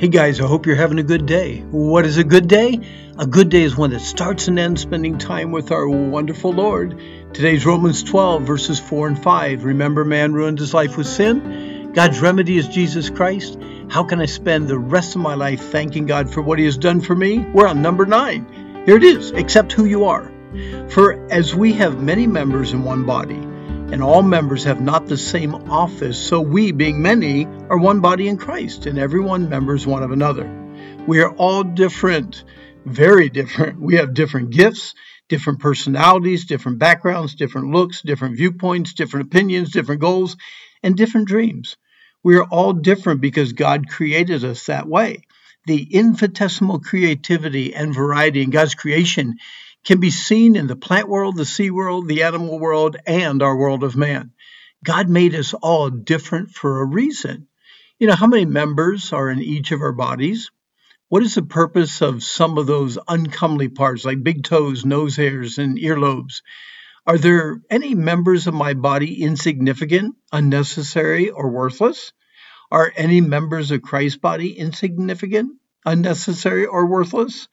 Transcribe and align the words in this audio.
Hey 0.00 0.08
guys, 0.08 0.40
I 0.40 0.46
hope 0.46 0.64
you're 0.64 0.76
having 0.76 0.98
a 0.98 1.02
good 1.02 1.26
day. 1.26 1.58
What 1.58 2.06
is 2.06 2.16
a 2.16 2.24
good 2.24 2.48
day? 2.48 2.80
A 3.18 3.26
good 3.26 3.50
day 3.50 3.64
is 3.64 3.76
one 3.76 3.90
that 3.90 4.00
starts 4.00 4.48
and 4.48 4.58
ends 4.58 4.80
spending 4.80 5.18
time 5.18 5.52
with 5.52 5.72
our 5.72 5.86
wonderful 5.86 6.54
Lord. 6.54 6.98
Today's 7.34 7.66
Romans 7.66 8.02
12, 8.02 8.44
verses 8.44 8.80
4 8.80 9.08
and 9.08 9.22
5. 9.22 9.62
Remember, 9.62 10.02
man 10.02 10.32
ruined 10.32 10.58
his 10.58 10.72
life 10.72 10.96
with 10.96 11.06
sin. 11.06 11.92
God's 11.92 12.18
remedy 12.18 12.56
is 12.56 12.66
Jesus 12.66 13.10
Christ. 13.10 13.58
How 13.90 14.02
can 14.02 14.22
I 14.22 14.24
spend 14.24 14.68
the 14.68 14.78
rest 14.78 15.16
of 15.16 15.20
my 15.20 15.34
life 15.34 15.70
thanking 15.70 16.06
God 16.06 16.32
for 16.32 16.40
what 16.40 16.58
He 16.58 16.64
has 16.64 16.78
done 16.78 17.02
for 17.02 17.14
me? 17.14 17.40
We're 17.52 17.68
on 17.68 17.82
number 17.82 18.06
9. 18.06 18.84
Here 18.86 18.96
it 18.96 19.04
is 19.04 19.32
accept 19.32 19.72
who 19.72 19.84
you 19.84 20.06
are. 20.06 20.32
For 20.88 21.30
as 21.30 21.54
we 21.54 21.74
have 21.74 22.00
many 22.00 22.26
members 22.26 22.72
in 22.72 22.84
one 22.84 23.04
body, 23.04 23.36
and 23.92 24.04
all 24.04 24.22
members 24.22 24.64
have 24.64 24.80
not 24.80 25.06
the 25.06 25.16
same 25.16 25.52
office, 25.68 26.16
so 26.16 26.40
we, 26.40 26.70
being 26.70 27.02
many, 27.02 27.46
are 27.68 27.76
one 27.76 28.00
body 28.00 28.28
in 28.28 28.36
Christ, 28.36 28.86
and 28.86 28.98
every 28.98 29.20
one 29.20 29.48
members 29.48 29.84
one 29.84 30.04
of 30.04 30.12
another. 30.12 30.48
We 31.08 31.20
are 31.22 31.32
all 31.32 31.64
different, 31.64 32.44
very 32.84 33.28
different. 33.28 33.80
We 33.80 33.96
have 33.96 34.14
different 34.14 34.50
gifts, 34.50 34.94
different 35.28 35.58
personalities, 35.58 36.44
different 36.44 36.78
backgrounds, 36.78 37.34
different 37.34 37.72
looks, 37.72 38.00
different 38.02 38.36
viewpoints, 38.36 38.94
different 38.94 39.26
opinions, 39.26 39.72
different 39.72 40.00
goals, 40.00 40.36
and 40.84 40.96
different 40.96 41.26
dreams. 41.26 41.76
We 42.22 42.36
are 42.36 42.44
all 42.44 42.72
different 42.72 43.20
because 43.20 43.54
God 43.54 43.88
created 43.88 44.44
us 44.44 44.66
that 44.66 44.86
way. 44.86 45.24
The 45.66 45.82
infinitesimal 45.82 46.78
creativity 46.78 47.74
and 47.74 47.92
variety 47.92 48.42
in 48.42 48.50
God's 48.50 48.76
creation 48.76 49.34
can 49.84 50.00
be 50.00 50.10
seen 50.10 50.56
in 50.56 50.66
the 50.66 50.76
plant 50.76 51.08
world, 51.08 51.36
the 51.36 51.44
sea 51.44 51.70
world, 51.70 52.08
the 52.08 52.22
animal 52.22 52.58
world, 52.58 52.96
and 53.06 53.42
our 53.42 53.56
world 53.56 53.82
of 53.82 53.96
man. 53.96 54.32
God 54.84 55.08
made 55.08 55.34
us 55.34 55.54
all 55.54 55.90
different 55.90 56.50
for 56.50 56.80
a 56.80 56.86
reason. 56.86 57.48
You 57.98 58.06
know, 58.06 58.14
how 58.14 58.26
many 58.26 58.44
members 58.44 59.12
are 59.12 59.28
in 59.28 59.40
each 59.40 59.72
of 59.72 59.82
our 59.82 59.92
bodies? 59.92 60.50
What 61.08 61.22
is 61.22 61.34
the 61.34 61.42
purpose 61.42 62.02
of 62.02 62.22
some 62.22 62.56
of 62.56 62.66
those 62.66 62.98
uncomely 63.08 63.68
parts 63.68 64.04
like 64.04 64.22
big 64.22 64.44
toes, 64.44 64.84
nose 64.84 65.16
hairs, 65.16 65.58
and 65.58 65.76
earlobes? 65.76 66.42
Are 67.06 67.18
there 67.18 67.60
any 67.68 67.94
members 67.94 68.46
of 68.46 68.54
my 68.54 68.74
body 68.74 69.22
insignificant, 69.22 70.14
unnecessary, 70.32 71.30
or 71.30 71.50
worthless? 71.50 72.12
Are 72.70 72.92
any 72.96 73.20
members 73.20 73.72
of 73.72 73.82
Christ's 73.82 74.18
body 74.18 74.52
insignificant, 74.52 75.56
unnecessary, 75.84 76.66
or 76.66 76.86
worthless? 76.86 77.48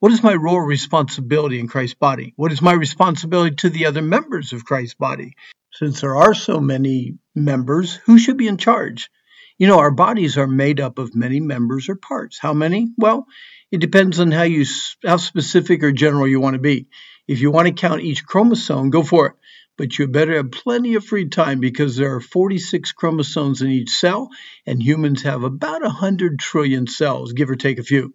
What 0.00 0.12
is 0.12 0.22
my 0.22 0.34
role 0.34 0.54
or 0.54 0.64
responsibility 0.64 1.60
in 1.60 1.68
Christ's 1.68 1.94
body? 1.94 2.32
What 2.36 2.52
is 2.52 2.62
my 2.62 2.72
responsibility 2.72 3.56
to 3.56 3.68
the 3.68 3.84
other 3.84 4.00
members 4.00 4.54
of 4.54 4.64
Christ's 4.64 4.94
body? 4.94 5.34
Since 5.74 6.00
there 6.00 6.16
are 6.16 6.32
so 6.32 6.58
many 6.58 7.18
members, 7.34 7.96
who 8.06 8.18
should 8.18 8.38
be 8.38 8.48
in 8.48 8.56
charge? 8.56 9.10
You 9.58 9.66
know, 9.66 9.78
our 9.78 9.90
bodies 9.90 10.38
are 10.38 10.46
made 10.46 10.80
up 10.80 10.98
of 10.98 11.14
many 11.14 11.38
members 11.38 11.90
or 11.90 11.96
parts. 11.96 12.38
How 12.38 12.54
many? 12.54 12.88
Well, 12.96 13.26
it 13.70 13.82
depends 13.82 14.18
on 14.20 14.30
how 14.30 14.44
you 14.44 14.64
how 15.04 15.18
specific 15.18 15.82
or 15.84 15.92
general 15.92 16.26
you 16.26 16.40
want 16.40 16.54
to 16.54 16.60
be. 16.60 16.86
If 17.28 17.42
you 17.42 17.50
want 17.50 17.68
to 17.68 17.74
count 17.74 18.00
each 18.00 18.24
chromosome, 18.24 18.88
go 18.88 19.02
for 19.02 19.26
it. 19.26 19.32
But 19.76 19.98
you 19.98 20.08
better 20.08 20.36
have 20.36 20.50
plenty 20.50 20.94
of 20.94 21.04
free 21.04 21.28
time 21.28 21.60
because 21.60 21.96
there 21.96 22.14
are 22.14 22.20
46 22.22 22.92
chromosomes 22.92 23.60
in 23.60 23.70
each 23.70 23.90
cell, 23.90 24.30
and 24.64 24.82
humans 24.82 25.24
have 25.24 25.44
about 25.44 25.82
100 25.82 26.38
trillion 26.38 26.86
cells, 26.86 27.34
give 27.34 27.50
or 27.50 27.56
take 27.56 27.78
a 27.78 27.82
few. 27.82 28.14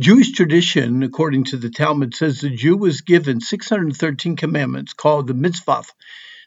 Jewish 0.00 0.32
tradition, 0.32 1.02
according 1.02 1.44
to 1.44 1.58
the 1.58 1.68
Talmud, 1.68 2.14
says 2.14 2.40
the 2.40 2.48
Jew 2.48 2.78
was 2.78 3.02
given 3.02 3.42
613 3.42 4.36
commandments 4.36 4.94
called 4.94 5.26
the 5.26 5.34
mitzvah, 5.34 5.84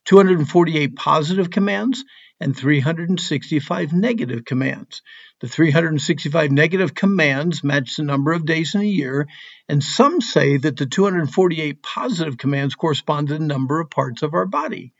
248 0.05 0.95
positive 0.95 1.51
commands, 1.51 2.03
and 2.39 2.57
365 2.57 3.93
negative 3.93 4.45
commands. 4.45 5.03
The 5.41 5.47
365 5.47 6.51
negative 6.51 6.95
commands 6.95 7.63
match 7.63 7.95
the 7.95 8.03
number 8.03 8.33
of 8.33 8.47
days 8.47 8.73
in 8.73 8.81
a 8.81 8.85
year, 8.85 9.27
and 9.69 9.83
some 9.83 10.21
say 10.21 10.57
that 10.57 10.75
the 10.75 10.87
248 10.87 11.83
positive 11.83 12.39
commands 12.39 12.73
correspond 12.73 13.27
to 13.27 13.37
the 13.37 13.45
number 13.45 13.79
of 13.79 13.91
parts 13.91 14.23
of 14.23 14.33
our 14.33 14.47
body. 14.47 14.91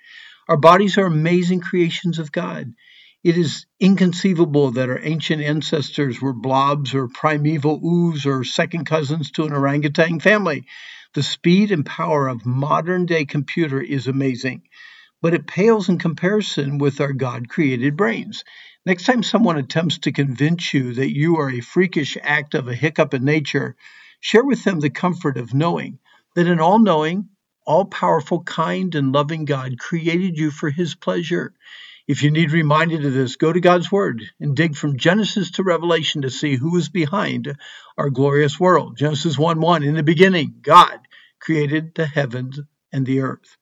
Our 0.48 0.58
bodies 0.58 1.00
are 1.00 1.08
amazing 1.08 1.62
creations 1.62 2.20
of 2.20 2.32
God. 2.32 2.74
It 3.26 3.38
is 3.38 3.66
inconceivable 3.80 4.70
that 4.74 4.88
our 4.88 5.00
ancient 5.02 5.42
ancestors 5.42 6.22
were 6.22 6.32
blobs 6.32 6.94
or 6.94 7.08
primeval 7.08 7.82
ooze 7.84 8.28
or 8.28 8.44
second 8.44 8.86
cousins 8.86 9.32
to 9.32 9.46
an 9.46 9.52
orangutan 9.52 10.20
family. 10.20 10.68
The 11.16 11.24
speed 11.24 11.72
and 11.72 11.84
power 11.84 12.28
of 12.28 12.46
modern 12.46 13.08
day 13.08 13.26
computer 13.26 13.82
is 13.82 14.06
amazing, 14.06 14.62
but 15.24 15.34
it 15.34 15.48
pales 15.48 15.90
in 15.90 15.98
comparison 15.98 16.78
with 16.78 17.02
our 17.02 17.14
God 17.14 17.50
created 17.50 17.98
brains. 17.98 18.44
Next 18.86 19.06
time 19.06 19.24
someone 19.24 19.58
attempts 19.58 19.98
to 20.02 20.12
convince 20.12 20.72
you 20.72 20.94
that 20.94 21.16
you 21.16 21.38
are 21.38 21.50
a 21.50 21.62
freakish 21.62 22.20
act 22.22 22.54
of 22.54 22.68
a 22.68 22.76
hiccup 22.76 23.16
in 23.16 23.26
nature, 23.26 23.76
share 24.20 24.46
with 24.46 24.64
them 24.64 24.82
the 24.82 24.92
comfort 24.92 25.38
of 25.38 25.52
knowing 25.52 25.98
that 26.36 26.46
an 26.46 26.60
all 26.60 26.78
knowing, 26.78 27.30
all 27.66 27.86
powerful, 27.86 28.44
kind, 28.44 28.94
and 28.94 29.14
loving 29.14 29.46
God 29.46 29.80
created 29.80 30.38
you 30.38 30.52
for 30.52 30.70
his 30.70 30.94
pleasure. 30.94 31.56
If 32.08 32.22
you 32.22 32.30
need 32.30 32.52
reminded 32.52 33.04
of 33.04 33.14
this, 33.14 33.36
go 33.36 33.52
to 33.52 33.60
God's 33.60 33.92
Word 33.92 34.22
and 34.40 34.56
dig 34.56 34.76
from 34.76 34.98
Genesis 34.98 35.50
to 35.52 35.64
Revelation 35.64 36.22
to 36.22 36.30
see 36.30 36.56
who 36.56 36.78
is 36.78 36.88
behind 36.88 37.58
our 37.98 38.12
glorious 38.12 38.60
world. 38.60 38.98
Genesis 38.98 39.40
1 39.40 39.60
1 39.60 39.82
In 39.82 39.96
the 39.96 40.04
beginning, 40.04 40.56
God 40.62 41.00
created 41.40 41.96
the 41.96 42.06
heavens 42.06 42.60
and 42.94 43.08
the 43.08 43.22
earth. 43.22 43.58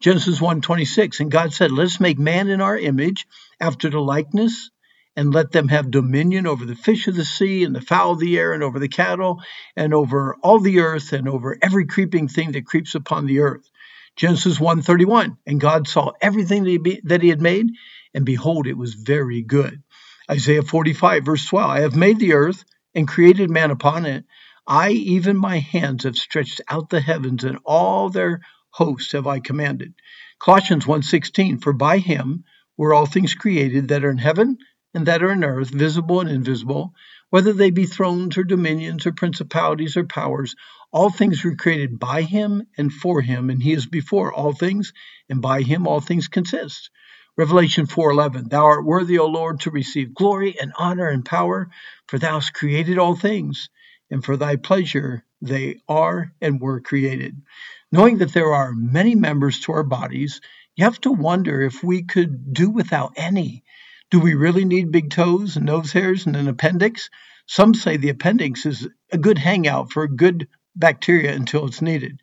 Genesis 0.00 0.40
1 0.40 0.60
26 0.60 1.20
And 1.20 1.30
God 1.30 1.54
said, 1.54 1.70
Let 1.70 1.86
us 1.86 2.00
make 2.00 2.18
man 2.18 2.48
in 2.48 2.60
our 2.60 2.76
image, 2.76 3.28
after 3.60 3.88
the 3.88 4.00
likeness, 4.00 4.70
and 5.14 5.32
let 5.32 5.52
them 5.52 5.68
have 5.68 5.92
dominion 5.92 6.48
over 6.48 6.64
the 6.64 6.74
fish 6.74 7.06
of 7.06 7.14
the 7.14 7.24
sea 7.24 7.62
and 7.62 7.76
the 7.76 7.80
fowl 7.80 8.12
of 8.12 8.18
the 8.18 8.36
air 8.36 8.52
and 8.52 8.64
over 8.64 8.80
the 8.80 8.88
cattle 8.88 9.40
and 9.76 9.94
over 9.94 10.34
all 10.42 10.58
the 10.58 10.80
earth 10.80 11.12
and 11.12 11.28
over 11.28 11.56
every 11.62 11.86
creeping 11.86 12.26
thing 12.26 12.50
that 12.52 12.66
creeps 12.66 12.96
upon 12.96 13.26
the 13.26 13.38
earth. 13.38 13.70
Genesis 14.16 14.58
1:31, 14.58 15.36
and 15.46 15.60
God 15.60 15.88
saw 15.88 16.12
everything 16.20 16.64
that 16.64 16.70
he, 16.70 16.78
be, 16.78 17.00
that 17.04 17.22
he 17.22 17.28
had 17.28 17.42
made, 17.42 17.66
and 18.14 18.24
behold, 18.24 18.66
it 18.66 18.78
was 18.78 18.94
very 18.94 19.42
good. 19.42 19.82
Isaiah 20.30 20.62
45, 20.62 21.24
verse 21.24 21.46
12, 21.46 21.70
I 21.70 21.80
have 21.80 21.96
made 21.96 22.18
the 22.18 22.34
earth 22.34 22.64
and 22.94 23.08
created 23.08 23.50
man 23.50 23.70
upon 23.70 24.06
it. 24.06 24.24
I, 24.66 24.90
even 24.90 25.36
my 25.36 25.58
hands, 25.58 26.04
have 26.04 26.16
stretched 26.16 26.60
out 26.68 26.90
the 26.90 27.00
heavens, 27.00 27.44
and 27.44 27.58
all 27.64 28.08
their 28.08 28.40
hosts 28.70 29.12
have 29.12 29.26
I 29.26 29.40
commanded. 29.40 29.94
Colossians 30.38 30.86
1:16, 30.86 31.60
for 31.62 31.72
by 31.72 31.98
him 31.98 32.44
were 32.76 32.94
all 32.94 33.06
things 33.06 33.34
created 33.34 33.88
that 33.88 34.04
are 34.04 34.10
in 34.10 34.18
heaven 34.18 34.58
and 34.94 35.06
that 35.06 35.22
are 35.22 35.32
in 35.32 35.44
earth, 35.44 35.70
visible 35.70 36.20
and 36.20 36.30
invisible, 36.30 36.94
whether 37.30 37.52
they 37.52 37.70
be 37.70 37.84
thrones 37.84 38.38
or 38.38 38.44
dominions 38.44 39.06
or 39.06 39.12
principalities 39.12 39.96
or 39.96 40.04
powers, 40.04 40.54
all 40.92 41.10
things 41.10 41.42
were 41.42 41.56
created 41.56 41.98
by 41.98 42.22
him 42.22 42.62
and 42.78 42.92
for 42.92 43.20
him, 43.20 43.50
and 43.50 43.60
he 43.60 43.72
is 43.72 43.86
before 43.86 44.32
all 44.32 44.52
things, 44.52 44.92
and 45.28 45.42
by 45.42 45.62
him 45.62 45.88
all 45.88 46.00
things 46.00 46.28
consist. 46.28 46.90
Revelation 47.36 47.86
4:11 47.86 48.48
Thou 48.48 48.64
art 48.64 48.84
worthy, 48.84 49.18
O 49.18 49.26
Lord, 49.26 49.58
to 49.60 49.72
receive 49.72 50.14
glory 50.14 50.54
and 50.60 50.72
honor 50.78 51.08
and 51.08 51.24
power, 51.24 51.68
for 52.06 52.16
thou 52.16 52.34
hast 52.34 52.54
created 52.54 52.96
all 52.96 53.16
things, 53.16 53.68
and 54.08 54.24
for 54.24 54.36
thy 54.36 54.54
pleasure 54.54 55.24
they 55.42 55.80
are 55.88 56.32
and 56.40 56.60
were 56.60 56.80
created. 56.80 57.42
Knowing 57.90 58.18
that 58.18 58.32
there 58.32 58.54
are 58.54 58.72
many 58.72 59.16
members 59.16 59.58
to 59.60 59.72
our 59.72 59.82
bodies, 59.82 60.40
you 60.76 60.84
have 60.84 61.00
to 61.00 61.10
wonder 61.10 61.60
if 61.60 61.82
we 61.82 62.04
could 62.04 62.52
do 62.52 62.70
without 62.70 63.12
any. 63.16 63.64
Do 64.10 64.20
we 64.20 64.34
really 64.34 64.64
need 64.64 64.92
big 64.92 65.10
toes 65.10 65.56
and 65.56 65.66
nose 65.66 65.92
hairs 65.92 66.26
and 66.26 66.36
an 66.36 66.48
appendix? 66.48 67.10
Some 67.46 67.74
say 67.74 67.96
the 67.96 68.10
appendix 68.10 68.64
is 68.66 68.88
a 69.12 69.18
good 69.18 69.38
hangout 69.38 69.92
for 69.92 70.06
good 70.06 70.48
bacteria 70.76 71.34
until 71.34 71.66
it's 71.66 71.82
needed. 71.82 72.20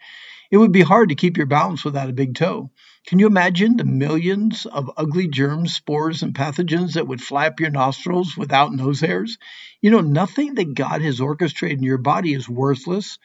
It 0.51 0.57
would 0.57 0.71
be 0.71 0.81
hard 0.81 1.09
to 1.09 1.15
keep 1.15 1.37
your 1.37 1.47
balance 1.47 1.85
without 1.85 2.09
a 2.09 2.13
big 2.13 2.35
toe. 2.35 2.71
Can 3.07 3.19
you 3.19 3.27
imagine 3.27 3.77
the 3.77 3.83
millions 3.83 4.65
of 4.65 4.91
ugly 4.95 5.27
germs, 5.27 5.73
spores, 5.73 6.23
and 6.23 6.35
pathogens 6.35 6.93
that 6.93 7.07
would 7.07 7.21
flap 7.21 7.59
your 7.59 7.71
nostrils 7.71 8.37
without 8.37 8.73
nose 8.73 8.99
hairs? 8.99 9.37
You 9.81 9.91
know, 9.91 10.01
nothing 10.01 10.55
that 10.55 10.75
God 10.75 11.01
has 11.01 11.19
orchestrated 11.19 11.79
in 11.79 11.83
your 11.83 11.97
body 11.97 12.33
is 12.33 12.47
worthless, 12.47 13.17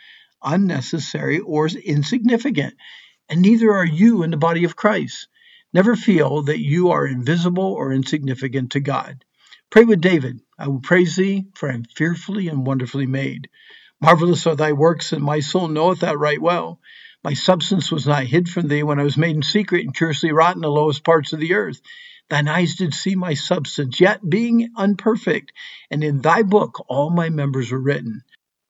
unnecessary, 0.43 1.41
or 1.41 1.67
insignificant, 1.67 2.75
and 3.29 3.43
neither 3.43 3.73
are 3.73 3.85
you 3.85 4.23
in 4.23 4.31
the 4.31 4.37
body 4.37 4.65
of 4.65 4.77
Christ. 4.77 5.29
Never 5.73 5.97
feel 5.97 6.43
that 6.43 6.61
you 6.61 6.91
are 6.91 7.07
invisible 7.07 7.73
or 7.73 7.93
insignificant 7.93 8.73
to 8.73 8.81
God. 8.81 9.25
Pray 9.71 9.85
with 9.85 10.01
David 10.01 10.41
I 10.59 10.69
will 10.69 10.81
praise 10.81 11.17
thee, 11.17 11.47
for 11.55 11.71
I 11.71 11.75
am 11.75 11.85
fearfully 11.85 12.49
and 12.49 12.67
wonderfully 12.67 13.07
made. 13.07 13.49
Marvelous 14.01 14.47
are 14.47 14.57
thy 14.57 14.73
works, 14.73 15.13
and 15.13 15.23
my 15.23 15.41
soul 15.41 15.69
knoweth 15.69 16.01
that 16.01 16.19
right 16.19 16.41
well. 16.41 16.81
My 17.25 17.35
substance 17.35 17.91
was 17.91 18.07
not 18.07 18.25
hid 18.25 18.49
from 18.49 18.69
thee 18.69 18.83
when 18.83 19.01
I 19.01 19.05
was 19.05 19.17
made 19.17 19.35
in 19.35 19.43
secret 19.43 19.85
and 19.85 19.95
curiously 19.95 20.33
wrought 20.33 20.55
in 20.55 20.63
the 20.63 20.71
lowest 20.71 21.05
parts 21.05 21.33
of 21.33 21.41
the 21.41 21.55
earth. 21.55 21.81
Thine 22.29 22.49
eyes 22.49 22.77
did 22.77 22.95
see 22.95 23.15
my 23.15 23.35
substance, 23.35 24.01
yet 24.01 24.29
being 24.29 24.71
unperfect, 24.77 25.53
and 25.91 26.05
in 26.05 26.21
thy 26.21 26.43
book 26.43 26.85
all 26.89 27.11
my 27.11 27.31
members 27.31 27.71
were 27.73 27.81
written. 27.81 28.23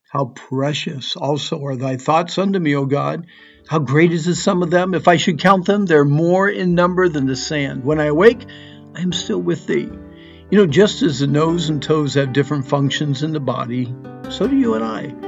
How 0.08 0.26
precious 0.26 1.16
also 1.16 1.64
are 1.64 1.74
thy 1.74 1.96
thoughts 1.96 2.38
unto 2.38 2.60
me, 2.60 2.76
O 2.76 2.86
God! 2.86 3.26
How 3.66 3.80
great 3.80 4.12
is 4.12 4.24
the 4.24 4.36
sum 4.36 4.62
of 4.62 4.70
them? 4.70 4.94
If 4.94 5.08
I 5.08 5.16
should 5.16 5.40
count 5.40 5.66
them, 5.66 5.84
they're 5.84 6.04
more 6.04 6.48
in 6.48 6.76
number 6.76 7.08
than 7.08 7.26
the 7.26 7.34
sand. 7.34 7.84
When 7.84 7.98
I 7.98 8.04
awake, 8.04 8.46
I 8.94 9.00
am 9.00 9.12
still 9.12 9.42
with 9.42 9.66
thee. 9.66 9.90
You 10.48 10.58
know, 10.58 10.66
just 10.66 11.02
as 11.02 11.18
the 11.18 11.26
nose 11.26 11.70
and 11.70 11.82
toes 11.82 12.14
have 12.14 12.32
different 12.32 12.68
functions 12.68 13.24
in 13.24 13.32
the 13.32 13.40
body, 13.40 13.92
so 14.28 14.46
do 14.46 14.56
you 14.56 14.74
and 14.74 14.84
I. 14.84 15.25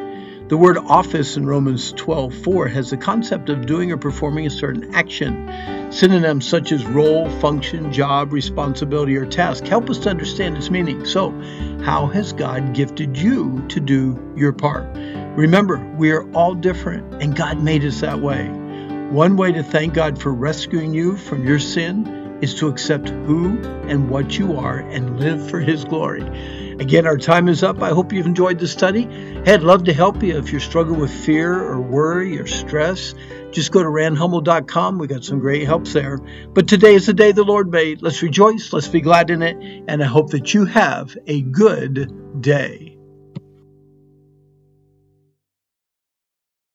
The 0.49 0.57
word 0.57 0.79
office 0.79 1.37
in 1.37 1.45
Romans 1.45 1.93
12:4 1.93 2.69
has 2.69 2.89
the 2.89 2.97
concept 2.97 3.51
of 3.51 3.67
doing 3.67 3.93
or 3.93 3.99
performing 3.99 4.47
a 4.47 4.51
certain 4.51 4.95
action. 4.95 5.47
Synonyms 5.91 6.49
such 6.49 6.73
as 6.73 6.87
role, 6.87 7.29
function, 7.29 7.93
job, 7.93 8.33
responsibility, 8.33 9.15
or 9.19 9.27
task 9.27 9.67
help 9.67 9.91
us 9.91 9.99
to 9.99 10.09
understand 10.09 10.57
its 10.57 10.71
meaning. 10.71 11.05
So, 11.05 11.35
how 11.83 12.07
has 12.07 12.33
God 12.33 12.73
gifted 12.73 13.19
you 13.19 13.63
to 13.69 13.79
do 13.79 14.19
your 14.37 14.55
part? 14.55 14.87
Remember, 15.37 15.87
we 15.99 16.13
are 16.13 16.27
all 16.33 16.55
different, 16.55 17.23
and 17.23 17.37
God 17.37 17.63
made 17.63 17.85
us 17.85 18.01
that 18.01 18.19
way. 18.19 18.49
One 19.11 19.37
way 19.37 19.53
to 19.53 19.63
thank 19.63 19.93
God 19.93 20.19
for 20.19 20.33
rescuing 20.33 20.95
you 20.95 21.19
from 21.19 21.47
your 21.47 21.59
sin 21.59 22.39
is 22.41 22.55
to 22.55 22.69
accept 22.69 23.11
who 23.11 23.59
and 23.87 24.09
what 24.09 24.39
you 24.39 24.57
are 24.57 24.79
and 24.79 25.21
live 25.21 25.51
for 25.51 25.61
His 25.61 25.85
glory. 25.85 26.25
Again, 26.81 27.07
our 27.07 27.17
time 27.17 27.49
is 27.49 27.63
up. 27.63 27.83
I 27.83 27.89
hope 27.89 28.13
you've 28.13 28.27
enjoyed 28.27 28.59
the 28.59 28.69
study. 28.69 29.03
Hey, 29.03 29.55
I'd 29.55 29.63
love 29.63 29.85
to 29.85 29.93
help 29.93 30.23
you 30.23 30.39
if 30.39 30.53
you're 30.53 30.61
struggling 30.61 31.01
with 31.01 31.11
fear 31.11 31.53
or 31.53 31.81
worry 31.81 32.39
or 32.39 32.47
stress. 32.47 33.15
Just 33.51 33.73
go 33.73 33.83
to 33.83 33.89
randhummel.com. 33.89 34.99
We 34.99 35.07
got 35.07 35.25
some 35.25 35.41
great 35.41 35.67
helps 35.67 35.93
there. 35.93 36.19
But 36.19 36.69
today 36.69 36.95
is 36.95 37.07
the 37.07 37.15
day 37.15 37.33
the 37.33 37.43
Lord 37.43 37.71
made. 37.71 38.03
Let's 38.03 38.23
rejoice. 38.23 38.73
Let's 38.73 38.89
be 38.89 39.01
glad 39.01 39.31
in 39.31 39.43
it. 39.43 39.57
And 39.89 40.03
I 40.03 40.07
hope 40.07 40.31
that 40.31 40.55
you 40.55 40.67
have 40.67 41.17
a 41.27 41.43
good 41.43 42.41
day. 42.41 42.98